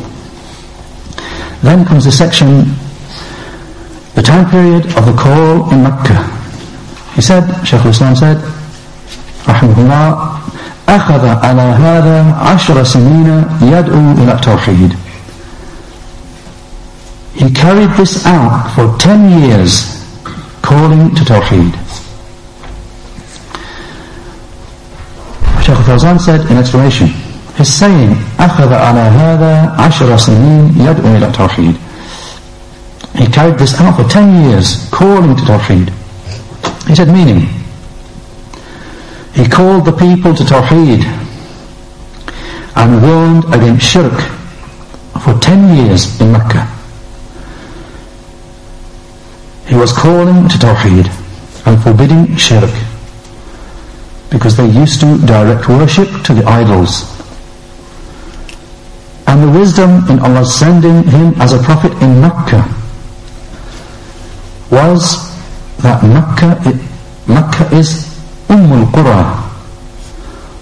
Then 1.62 1.84
comes 1.84 2.04
the 2.04 2.12
section, 2.12 2.66
the 4.14 4.22
time 4.22 4.48
period 4.50 4.86
of 4.96 5.06
the 5.06 5.14
call 5.14 5.70
in 5.72 5.82
Mecca. 5.82 6.22
He 7.14 7.22
said, 7.22 7.44
Shaykh 7.66 7.84
al-Islam 7.84 8.16
said, 8.16 8.38
رحمه 9.46 9.74
الله 9.78 10.38
أخذ 10.88 11.24
على 11.44 11.62
هذا 11.62 12.34
عشر 12.52 12.84
سنين 12.84 13.44
يدعو 13.62 14.12
إلى 14.12 14.32
التوحيد 14.32 14.96
he 17.38 17.48
carried 17.54 17.90
this 17.90 18.26
out 18.26 18.74
for 18.74 18.98
10 18.98 19.40
years, 19.40 20.02
calling 20.60 21.14
to 21.14 21.22
Tawheed. 21.22 21.70
Shaykh 25.62 25.78
Fawzan 25.86 26.18
said 26.18 26.50
in 26.50 26.56
explanation, 26.56 27.06
his 27.54 27.72
saying, 27.72 28.16
أخذ 28.38 28.72
على 28.74 29.00
هذا 29.00 29.76
عشر 29.78 30.16
سنين 30.16 30.74
يدعو 30.80 31.16
إلى 31.16 31.26
التوحيد. 31.26 31.76
Carried 33.33 33.57
this 33.57 33.73
out 33.81 33.97
for 33.97 34.07
10 34.07 34.43
years, 34.43 34.87
calling 34.91 35.35
to 35.35 35.41
Tawheed. 35.41 35.89
He 36.87 36.93
said, 36.93 37.07
meaning, 37.07 37.47
he 39.33 39.49
called 39.49 39.85
the 39.85 39.91
people 39.91 40.35
to 40.35 40.43
Tawheed 40.43 41.01
and 42.75 43.01
warned 43.01 43.45
against 43.45 43.87
shirk 43.87 44.13
for 45.23 45.33
10 45.39 45.75
years 45.75 46.21
in 46.21 46.31
Mecca. 46.31 46.69
He 49.65 49.73
was 49.73 49.91
calling 49.91 50.47
to 50.47 50.57
Tawheed 50.59 51.07
and 51.65 51.81
forbidding 51.81 52.35
shirk 52.35 52.69
because 54.29 54.55
they 54.55 54.67
used 54.67 54.99
to 54.99 55.17
direct 55.25 55.67
worship 55.67 56.07
to 56.25 56.35
the 56.35 56.43
idols. 56.45 57.09
And 59.25 59.41
the 59.41 59.59
wisdom 59.59 60.07
in 60.07 60.19
Allah 60.19 60.45
sending 60.45 61.01
him 61.01 61.33
as 61.41 61.53
a 61.53 61.63
prophet 61.63 61.93
in 61.93 62.21
Mecca 62.21 62.82
was 64.71 65.31
that 65.81 66.03
Mecca, 66.03 66.59
Mecca 67.27 67.75
is 67.75 68.05
Ummul 68.47 68.85
Qura, 68.85 69.43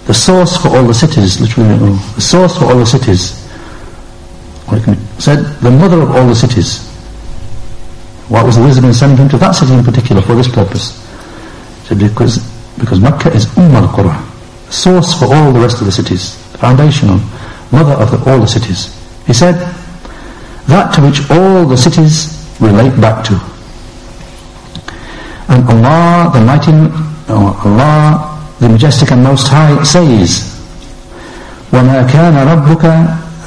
the 0.06 0.14
source 0.14 0.56
for 0.56 0.68
all 0.68 0.84
the 0.84 0.94
cities, 0.94 1.40
literally, 1.40 1.76
the 2.14 2.20
source 2.20 2.58
for 2.58 2.64
all 2.66 2.78
the 2.78 2.86
cities. 2.86 3.38
Said, 5.18 5.44
the 5.60 5.70
mother 5.70 6.00
of 6.00 6.10
all 6.10 6.26
the 6.26 6.34
cities. 6.34 6.88
What 8.28 8.46
was 8.46 8.56
the 8.56 8.62
wisdom 8.62 8.86
in 8.86 8.94
sending 8.94 9.18
him 9.18 9.28
to 9.28 9.38
that 9.38 9.52
city 9.52 9.74
in 9.74 9.84
particular 9.84 10.22
for 10.22 10.34
this 10.34 10.48
purpose? 10.48 10.98
So 11.84 11.94
because, 11.94 12.38
because 12.78 12.98
Mecca 12.98 13.32
is 13.32 13.46
Umm 13.58 13.74
al-Qura, 13.76 14.16
source 14.72 15.12
for 15.18 15.26
all 15.26 15.52
the 15.52 15.60
rest 15.60 15.80
of 15.80 15.86
the 15.86 15.92
cities, 15.92 16.34
foundational, 16.56 17.20
mother 17.70 17.92
of 17.92 18.10
the, 18.10 18.30
all 18.30 18.40
the 18.40 18.46
cities. 18.46 18.98
He 19.26 19.34
said, 19.34 19.54
that 20.66 20.94
to 20.94 21.02
which 21.02 21.30
all 21.30 21.66
the 21.66 21.76
cities 21.76 22.56
relate 22.60 22.98
back 23.00 23.24
to. 23.26 23.51
And 25.48 25.66
Allah, 25.68 26.30
the 26.32 26.40
mighty, 26.40 26.72
Allah, 27.28 28.38
the 28.60 28.68
majestic 28.68 29.10
and 29.10 29.24
most 29.24 29.48
high 29.48 29.82
says, 29.82 30.48
وَمَا 31.72 32.06
كَانَ 32.06 32.36
رَبُّكَ 32.36 32.84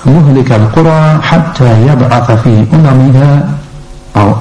مُهْلِكَ 0.05 0.51
الْقُرَى 0.51 1.21
حَتَّى 1.21 1.87
يَبْعَثَ 1.87 2.31
فِي 2.31 2.65
أُمَمِهَا 2.73 3.55
أو 4.15 4.35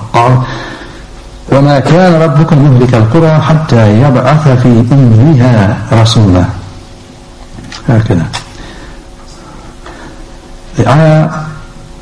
وما 1.52 1.78
كان 1.80 2.22
ربك 2.22 2.52
مهلك 2.52 2.94
القرى 2.94 3.40
حتى 3.40 4.00
يبعث 4.00 4.48
في 4.48 4.84
أمها 4.92 5.76
رسولا 5.92 6.44
هكذا 7.88 8.26
The 10.74 10.90
ayah 10.90 11.30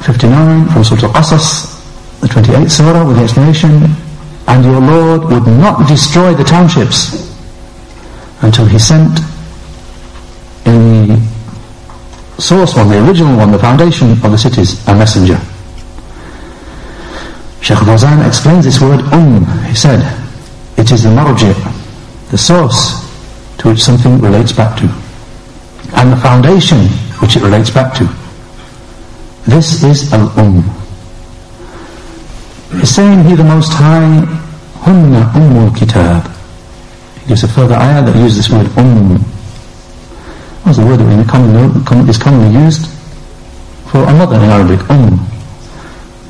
59 0.00 0.72
from 0.72 0.82
Surah 0.82 1.12
Al-Qasas, 1.12 1.76
the 2.24 2.28
28th 2.28 2.70
surah 2.70 3.04
with 3.04 3.18
the 3.20 3.24
explanation, 3.24 3.84
and 4.46 4.64
your 4.64 4.80
Lord 4.80 5.24
would 5.24 5.46
not 5.46 5.88
destroy 5.88 6.34
the 6.34 6.44
townships 6.44 7.30
until 8.42 8.66
he 8.66 8.78
sent 8.78 9.20
in 10.66 11.08
the 12.36 12.42
source 12.42 12.74
one, 12.76 12.88
the 12.88 13.06
original 13.06 13.36
one, 13.36 13.52
the 13.52 13.58
foundation 13.58 14.12
of 14.12 14.30
the 14.30 14.38
cities, 14.38 14.86
a 14.88 14.94
messenger. 14.94 15.38
Shaykh 17.60 17.78
Fawzan 17.78 18.26
explains 18.26 18.64
this 18.64 18.80
word 18.80 19.00
um. 19.12 19.44
He 19.66 19.74
said, 19.74 20.00
it 20.76 20.90
is 20.90 21.04
the 21.04 21.10
marji, 21.10 21.54
the 22.30 22.38
source 22.38 23.08
to 23.58 23.68
which 23.68 23.80
something 23.80 24.20
relates 24.20 24.50
back 24.50 24.76
to, 24.78 24.86
and 25.94 26.12
the 26.12 26.16
foundation 26.16 26.78
which 27.20 27.36
it 27.36 27.42
relates 27.42 27.70
back 27.70 27.94
to. 27.94 28.08
This 29.46 29.84
is 29.84 30.12
al-um. 30.12 30.81
He's 32.80 32.94
saying 32.94 33.24
here 33.24 33.36
the 33.36 33.44
Most 33.44 33.72
High, 33.72 34.24
Hunna 34.80 35.30
Ummul 35.32 35.76
Kitab. 35.76 36.26
He 37.20 37.28
gives 37.28 37.44
a 37.44 37.48
further 37.48 37.74
ayah 37.74 38.02
that 38.02 38.16
uses 38.16 38.36
this 38.36 38.50
word 38.50 38.66
um. 38.78 39.18
What's 40.64 40.78
the 40.78 40.86
word 40.86 40.98
that 40.98 42.08
is 42.08 42.18
commonly 42.18 42.58
used 42.58 42.88
for 43.90 43.98
a 44.02 44.12
mother 44.14 44.36
in 44.36 44.42
Arabic, 44.50 44.88
um 44.90 45.28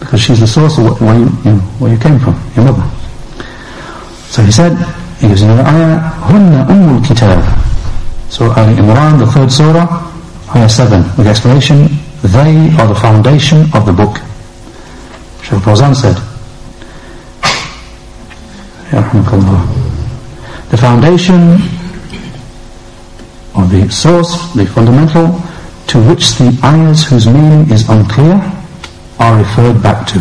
because 0.00 0.20
she's 0.20 0.40
the 0.40 0.46
source 0.46 0.78
of 0.78 1.00
where 1.00 1.16
you, 1.16 1.24
you, 1.44 1.60
where 1.78 1.92
you 1.92 1.98
came 1.98 2.18
from, 2.18 2.34
your 2.56 2.66
mother. 2.66 2.82
So 4.26 4.42
he 4.42 4.50
said, 4.50 4.76
he 5.20 5.28
gives 5.28 5.42
another 5.42 5.62
ayah, 5.62 6.00
Hunna 6.26 6.66
Ummul 6.66 7.06
Kitab. 7.06 7.38
So 8.28 8.50
Ali 8.50 8.74
Imran, 8.74 9.20
the 9.20 9.26
third 9.26 9.52
surah, 9.52 10.12
ayah 10.56 10.68
7, 10.68 11.02
with 11.16 11.24
the 11.24 11.30
explanation, 11.30 11.86
they 12.20 12.74
are 12.76 12.88
the 12.88 12.98
foundation 13.00 13.60
of 13.74 13.86
the 13.86 13.92
book. 13.92 14.18
Shaykh 15.40 15.62
Fawzan 15.62 15.94
said, 15.94 16.31
the 18.92 20.76
foundation 20.76 21.56
or 23.56 23.66
the 23.66 23.88
source, 23.90 24.52
the 24.54 24.66
fundamental, 24.66 25.40
to 25.86 25.98
which 26.08 26.36
the 26.36 26.58
ayahs 26.62 27.04
whose 27.04 27.26
meaning 27.26 27.70
is 27.70 27.88
unclear 27.88 28.34
are 29.18 29.38
referred 29.38 29.82
back 29.82 30.06
to. 30.06 30.18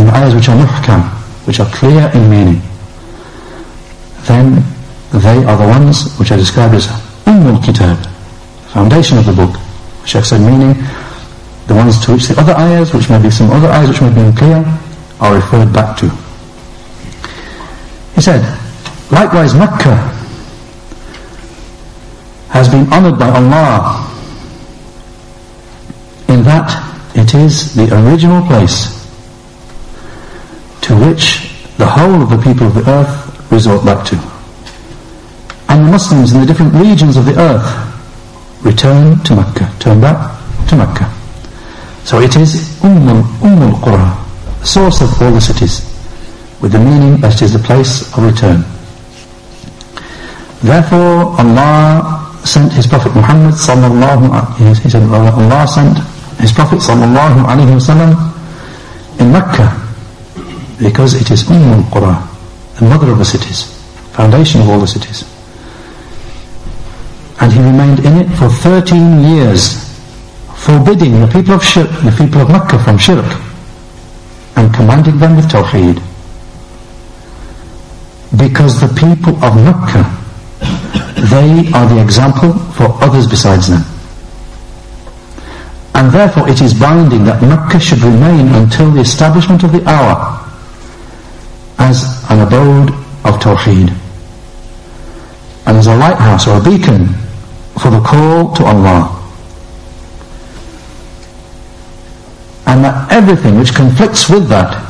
In 0.00 0.08
ayahs 0.08 0.34
which 0.34 0.48
are 0.48 0.56
muhkam, 0.56 1.02
which 1.46 1.60
are 1.60 1.70
clear 1.72 2.10
in 2.14 2.30
meaning, 2.30 2.62
then 4.24 4.64
they 5.12 5.44
are 5.44 5.56
the 5.56 5.66
ones 5.66 6.16
which 6.18 6.30
are 6.30 6.36
described 6.38 6.74
as 6.74 6.86
Ummul 7.26 7.62
Kitab, 7.62 7.98
foundation 8.72 9.18
of 9.18 9.26
the 9.26 9.32
book. 9.32 9.56
Sheikh 10.06 10.24
said 10.24 10.40
meaning, 10.40 10.74
the 11.66 11.74
ones 11.74 11.98
to 12.04 12.12
which 12.12 12.28
the 12.28 12.40
other 12.40 12.54
ayahs, 12.54 12.94
which 12.94 13.10
may 13.10 13.20
be 13.20 13.30
some 13.30 13.50
other 13.50 13.68
ayahs 13.68 13.88
which 13.88 14.00
may 14.00 14.14
be 14.14 14.20
unclear, 14.20 14.64
are 15.20 15.34
referred 15.34 15.72
back 15.72 15.96
to. 15.98 16.25
He 18.16 18.22
said, 18.22 18.42
likewise 19.12 19.54
Mecca 19.54 19.94
has 22.48 22.66
been 22.70 22.90
honored 22.90 23.18
by 23.18 23.28
Allah 23.28 24.10
in 26.26 26.42
that 26.42 26.72
it 27.14 27.34
is 27.34 27.74
the 27.74 27.94
original 27.94 28.40
place 28.46 29.04
to 30.80 30.96
which 30.96 31.52
the 31.76 31.84
whole 31.86 32.22
of 32.22 32.30
the 32.30 32.38
people 32.38 32.68
of 32.68 32.74
the 32.74 32.90
earth 32.90 33.52
resort 33.52 33.84
back 33.84 34.06
to. 34.06 34.16
And 35.68 35.84
the 35.86 35.90
Muslims 35.90 36.32
in 36.32 36.40
the 36.40 36.46
different 36.46 36.72
regions 36.72 37.18
of 37.18 37.26
the 37.26 37.38
earth 37.38 38.64
return 38.64 39.22
to 39.24 39.36
Mecca, 39.36 39.70
turn 39.78 40.00
back 40.00 40.40
to 40.68 40.76
Mecca. 40.76 41.12
So 42.04 42.20
it 42.20 42.34
is 42.36 42.82
Umm 42.82 43.08
al 43.08 43.80
Qura, 43.82 44.60
the 44.60 44.66
source 44.66 45.02
of 45.02 45.20
all 45.20 45.32
the 45.32 45.40
cities, 45.40 45.95
with 46.60 46.72
the 46.72 46.78
meaning 46.78 47.20
that 47.20 47.34
it 47.34 47.42
is 47.42 47.52
the 47.52 47.58
place 47.58 48.12
of 48.16 48.24
return. 48.24 48.64
Therefore 50.62 51.36
Allah 51.38 52.32
sent 52.44 52.72
His 52.72 52.86
Prophet 52.86 53.14
Muhammad 53.14 53.54
sallallahu 53.54 54.30
alaihi 54.30 54.78
he 54.82 54.88
said 54.90 55.02
Allah 55.02 55.66
sent 55.68 55.98
His 56.40 56.52
Prophet 56.52 56.78
sallallahu 56.78 57.44
alaihi 57.44 57.76
wasallam 57.76 58.16
in 59.20 59.32
Mecca 59.32 59.68
because 60.78 61.14
it 61.14 61.30
is 61.30 61.48
Umm 61.50 61.84
al-Qura, 61.84 62.14
the 62.78 62.84
mother 62.84 63.10
of 63.10 63.18
the 63.18 63.24
cities, 63.24 63.72
foundation 64.12 64.60
of 64.60 64.68
all 64.68 64.78
the 64.80 64.86
cities. 64.86 65.24
And 67.40 67.52
he 67.52 67.60
remained 67.60 68.00
in 68.00 68.16
it 68.18 68.28
for 68.36 68.48
13 68.48 69.22
years, 69.24 69.84
forbidding 70.56 71.20
the 71.20 71.28
people 71.28 71.54
of 71.54 71.64
shirk, 71.64 71.88
the 72.04 72.14
people 72.16 72.40
of 72.40 72.48
Mecca 72.48 72.78
from 72.82 72.98
shirk, 72.98 73.26
and 74.56 74.72
commanding 74.74 75.18
them 75.18 75.36
with 75.36 75.46
Tawheed. 75.46 76.00
Because 78.34 78.80
the 78.80 78.88
people 78.98 79.36
of 79.44 79.54
Mecca, 79.54 80.02
they 81.30 81.70
are 81.72 81.88
the 81.88 82.00
example 82.02 82.52
for 82.74 82.90
others 83.02 83.26
besides 83.26 83.68
them. 83.68 83.82
And 85.94 86.10
therefore 86.10 86.48
it 86.48 86.60
is 86.60 86.74
binding 86.74 87.24
that 87.24 87.40
Mecca 87.40 87.80
should 87.80 88.00
remain 88.00 88.48
until 88.48 88.90
the 88.90 89.00
establishment 89.00 89.62
of 89.62 89.72
the 89.72 89.88
hour 89.88 90.44
as 91.78 92.24
an 92.30 92.40
abode 92.40 92.90
of 93.24 93.40
Tawheed 93.40 93.94
and 95.66 95.76
as 95.76 95.86
a 95.86 95.96
lighthouse 95.96 96.46
or 96.46 96.58
a 96.58 96.62
beacon 96.62 97.08
for 97.80 97.90
the 97.90 98.00
call 98.00 98.52
to 98.54 98.64
Allah. 98.64 99.12
And 102.66 102.84
that 102.84 103.10
everything 103.10 103.58
which 103.58 103.74
conflicts 103.74 104.28
with 104.28 104.48
that 104.48 104.85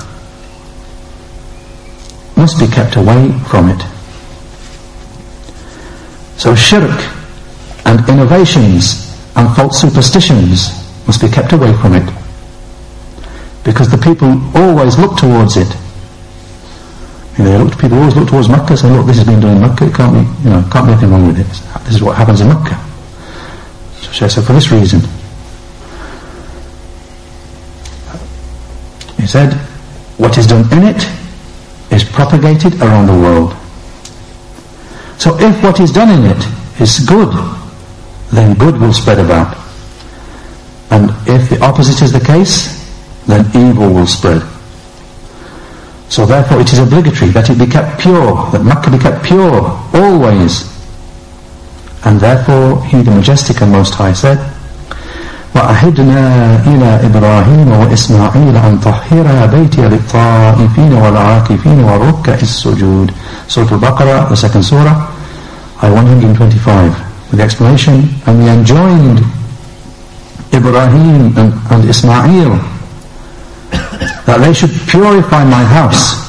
must 2.47 2.61
be 2.61 2.69
kept 2.69 2.95
away 2.95 3.33
from 3.50 3.69
it. 3.69 3.83
So 6.38 6.55
shirk 6.55 6.95
and 7.85 8.09
innovations 8.09 9.11
and 9.35 9.50
false 9.57 9.81
superstitions 9.81 10.71
must 11.09 11.21
be 11.21 11.29
kept 11.29 11.53
away 11.53 11.73
from 11.79 11.95
it. 11.95 12.07
Because 13.65 13.91
the 13.91 13.99
people 13.99 14.31
always 14.55 14.97
look 14.97 15.19
towards 15.19 15.57
it 15.57 15.67
you 17.37 17.45
know, 17.45 17.65
look, 17.65 17.79
people 17.81 17.99
always 17.99 18.15
look 18.15 18.29
towards 18.29 18.49
Mecca 18.49 18.69
and 18.69 18.79
say, 18.79 18.91
look, 18.91 19.07
this 19.07 19.17
has 19.17 19.26
been 19.26 19.41
done 19.41 19.57
in 19.57 19.61
Mecca, 19.61 19.87
it 19.87 19.95
can't 19.95 20.15
be, 20.15 20.45
you 20.45 20.50
know, 20.50 20.67
can't 20.71 20.87
be 20.87 20.93
anything 20.93 21.11
wrong 21.11 21.26
with 21.26 21.41
it. 21.41 21.83
This 21.85 21.97
is 21.97 22.03
what 22.03 22.17
happens 22.17 22.41
in 22.41 22.47
Mecca. 22.47 22.81
So 24.00 24.25
I 24.25 24.29
said, 24.29 24.45
for 24.45 24.53
this 24.53 24.71
reason. 24.71 25.00
He 29.21 29.26
said, 29.26 29.53
what 30.17 30.38
is 30.38 30.47
done 30.47 30.62
in 30.73 30.95
it 30.95 31.25
propagated 32.16 32.80
around 32.80 33.06
the 33.06 33.12
world. 33.12 33.52
So 35.20 35.37
if 35.38 35.62
what 35.62 35.78
is 35.80 35.92
done 35.92 36.08
in 36.08 36.25
it 36.25 36.42
is 36.80 37.00
good, 37.00 37.30
then 38.32 38.56
good 38.56 38.80
will 38.80 38.92
spread 38.92 39.18
about. 39.18 39.56
And 40.90 41.11
if 41.28 41.50
the 41.50 41.61
opposite 41.62 42.02
is 42.02 42.12
the 42.12 42.25
case, 42.25 42.82
then 43.26 43.44
evil 43.54 43.92
will 43.92 44.06
spread. 44.06 44.40
So 46.08 46.25
therefore 46.25 46.61
it 46.61 46.73
is 46.73 46.78
obligatory 46.78 47.30
that 47.32 47.50
it 47.50 47.58
be 47.58 47.66
kept 47.66 48.00
pure, 48.00 48.50
that 48.50 48.64
Makkah 48.64 48.90
be 48.90 48.99
kept 48.99 49.25
pure, 49.25 49.76
always. 49.92 50.73
And 52.04 52.18
therefore 52.18 52.82
He 52.87 53.02
the 53.02 53.11
Majestic 53.11 53.61
and 53.61 53.73
Most 53.73 53.94
High 53.94 54.14
said, 54.14 54.56
وأهدنا 55.57 56.23
إلى 56.67 57.07
إبراهيم 57.07 57.73
وإسماعيل 57.73 58.57
أن 58.57 58.79
طهر 58.85 59.47
بيتي 59.47 59.83
للطائفين 59.83 60.92
والعاكفين 60.92 61.85
والركع 61.85 62.35
السجود 62.35 63.11
Surah 63.49 63.73
Al-Baqarah, 63.73 64.29
the 64.29 64.35
second 64.37 64.64
surah, 64.64 65.07
ayah 65.83 65.95
125, 65.95 67.31
with 67.31 67.38
the 67.38 67.45
explanation, 67.45 68.03
and 68.27 68.42
we 68.42 68.51
enjoined 68.51 69.21
Ibrahim 70.53 71.31
and, 71.38 71.55
and 71.71 71.88
Ismail 71.88 72.59
that 74.27 74.38
they 74.42 74.53
should 74.53 74.71
purify 74.90 75.45
my 75.45 75.62
house 75.62 76.27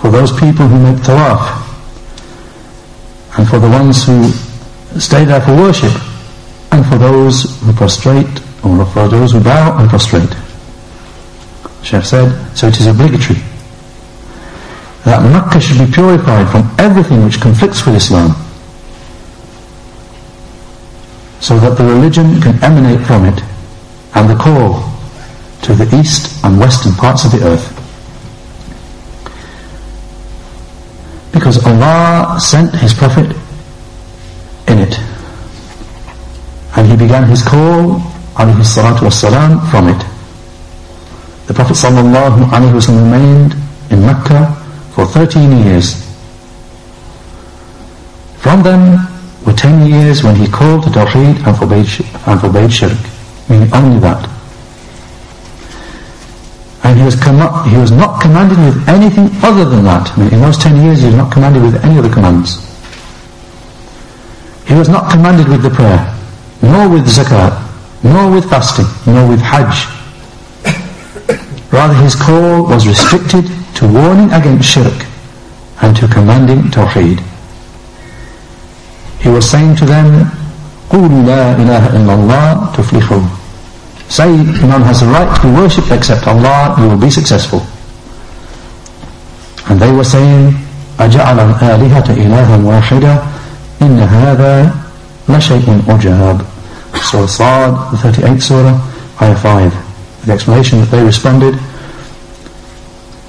for 0.00 0.10
those 0.10 0.32
people 0.32 0.66
who 0.66 0.80
make 0.80 1.02
tawaf 1.02 1.60
and 3.36 3.46
for 3.48 3.58
the 3.58 3.68
ones 3.68 4.06
who 4.06 4.30
stay 4.98 5.24
there 5.24 5.42
for 5.42 5.54
worship 5.54 5.92
and 6.74 6.84
for 6.86 6.98
those 6.98 7.60
who 7.60 7.72
prostrate 7.72 8.26
or 8.64 8.84
for 8.86 9.06
those 9.06 9.32
who 9.32 9.40
bow 9.40 9.78
and 9.78 9.88
prostrate. 9.88 10.34
Sheikh 11.84 12.02
said, 12.02 12.56
so 12.56 12.66
it 12.66 12.80
is 12.80 12.86
obligatory 12.86 13.38
that 15.04 15.22
Makkah 15.22 15.60
should 15.60 15.78
be 15.78 15.92
purified 15.92 16.50
from 16.50 16.74
everything 16.78 17.24
which 17.24 17.40
conflicts 17.40 17.86
with 17.86 17.94
Islam 17.94 18.32
so 21.40 21.60
that 21.60 21.76
the 21.76 21.84
religion 21.84 22.40
can 22.40 22.62
emanate 22.64 23.06
from 23.06 23.26
it 23.26 23.40
and 24.14 24.30
the 24.30 24.34
call 24.34 24.82
to 25.62 25.74
the 25.74 25.96
east 25.96 26.42
and 26.44 26.58
western 26.58 26.92
parts 26.94 27.24
of 27.24 27.30
the 27.32 27.46
earth. 27.46 27.70
Because 31.32 31.64
Allah 31.66 32.40
sent 32.40 32.74
His 32.74 32.94
Prophet 32.94 33.36
in 34.66 34.78
it. 34.78 35.13
And 36.76 36.86
He 36.88 36.96
began 36.96 37.24
His 37.24 37.42
call, 37.42 38.00
alayhi 38.34 38.64
salatu 38.64 39.06
wasalam, 39.06 39.70
from 39.70 39.88
it. 39.88 40.02
The 41.46 41.54
Prophet 41.54 41.74
sallallahu 41.74 42.50
alayhi 42.50 42.72
wasallam 42.72 43.12
remained 43.12 43.54
in 43.90 44.00
Mecca 44.00 44.54
for 44.94 45.06
13 45.06 45.64
years. 45.64 46.02
From 48.38 48.62
them 48.62 48.98
were 49.44 49.52
10 49.52 49.86
years 49.90 50.22
when 50.22 50.36
he 50.36 50.46
called 50.46 50.84
to 50.84 50.90
Tawheed 50.90 51.46
and 51.46 51.56
forbade, 51.56 51.88
and 52.26 52.40
forbade 52.40 52.72
Shirk, 52.72 52.98
meaning 53.48 53.72
only 53.74 54.00
that. 54.00 54.28
And 56.84 56.98
he 56.98 57.04
was, 57.04 57.14
he 57.14 57.76
was 57.76 57.90
not 57.90 58.20
commanded 58.20 58.58
with 58.58 58.88
anything 58.88 59.30
other 59.42 59.64
than 59.64 59.84
that. 59.84 60.12
I 60.12 60.20
mean, 60.20 60.34
in 60.34 60.40
those 60.40 60.58
ten 60.58 60.76
years 60.84 61.00
he 61.00 61.06
was 61.06 61.14
not 61.16 61.32
commanded 61.32 61.62
with 61.62 61.82
any 61.84 61.98
other 61.98 62.12
commands. 62.12 62.60
He 64.66 64.74
was 64.74 64.88
not 64.88 65.10
commanded 65.10 65.48
with 65.48 65.62
the 65.62 65.70
prayer, 65.70 66.13
nor 66.63 66.89
with 66.89 67.07
zakat, 67.07 67.55
nor 68.03 68.31
with 68.31 68.49
fasting, 68.49 68.85
nor 69.05 69.29
with 69.29 69.41
hajj. 69.41 69.87
Rather 71.71 71.93
his 71.93 72.15
call 72.15 72.63
was 72.65 72.87
restricted 72.87 73.45
to 73.75 73.87
warning 73.87 74.31
against 74.33 74.69
shirk 74.69 75.05
and 75.81 75.95
to 75.95 76.07
commanding 76.07 76.63
tawheed. 76.71 77.19
He 79.21 79.29
was 79.29 79.49
saying 79.49 79.75
to 79.77 79.85
them, 79.85 80.31
قُولُوا 80.89 81.23
لَا 81.25 81.55
إِلَهَ 81.55 81.87
إِلَّا 81.93 82.13
اللَّهِ 82.17 82.73
تُفْلِحُوا 82.75 83.39
Say 84.09 84.25
none 84.65 84.81
has 84.81 85.01
the 85.01 85.05
right 85.05 85.29
to 85.35 85.41
be 85.43 85.53
worshipped 85.53 85.91
except 85.91 86.27
Allah, 86.27 86.75
you 86.79 86.89
will 86.89 86.97
be 86.97 87.11
successful. 87.11 87.61
And 89.69 89.79
they 89.79 89.91
were 89.91 90.03
saying, 90.03 90.57
أجعل 90.99 91.39
الآلهة 91.39 92.09
إلها 92.09 92.57
واحدة 92.57 93.17
إن 93.81 93.99
هذا 93.99 94.75
لشيء 95.29 95.81
عجاب 95.87 96.41
Surah 97.02 97.26
Sad, 97.26 97.92
the 97.92 97.96
38th 97.96 98.42
Surah, 98.42 99.22
Ayah 99.22 99.36
5. 99.36 100.26
The 100.26 100.32
explanation 100.32 100.80
that 100.80 100.90
they 100.90 101.02
responded, 101.02 101.58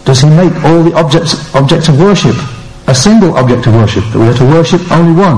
Does 0.06 0.22
he 0.22 0.30
make 0.30 0.54
all 0.64 0.84
the 0.84 0.94
objects, 0.94 1.54
objects 1.56 1.90
of 1.90 2.00
worship 2.00 2.36
a 2.88 2.96
single 2.96 3.36
object 3.38 3.66
of 3.68 3.74
worship, 3.74 4.04
that 4.12 4.20
we 4.20 4.28
are 4.28 4.34
to 4.34 4.46
worship 4.46 4.92
only 4.92 5.14
one? 5.14 5.38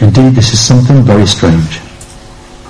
Indeed, 0.00 0.34
this 0.34 0.52
is 0.52 0.60
something 0.60 1.02
very 1.02 1.26
strange. 1.26 1.80